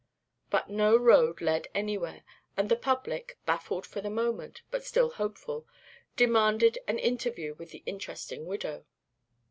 But 0.49 0.67
no 0.67 0.97
road 0.97 1.41
led 1.41 1.67
anywhere, 1.75 2.23
and 2.57 2.69
the 2.69 2.75
public, 2.75 3.37
baffled 3.45 3.85
for 3.85 4.01
the 4.01 4.09
moment, 4.09 4.63
but 4.71 4.83
still 4.83 5.11
hopeful, 5.11 5.67
demanded 6.15 6.79
an 6.87 6.97
interview 6.97 7.53
with 7.53 7.69
the 7.69 7.83
interesting 7.85 8.47
widow. 8.47 8.85